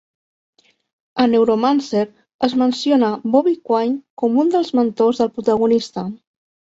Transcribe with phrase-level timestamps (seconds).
[1.23, 2.09] A "Neuromancer"
[2.47, 6.07] es menciona Bobby Quine com un dels mentors del protagonista.